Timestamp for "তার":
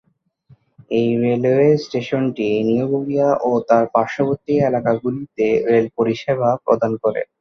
3.69-3.83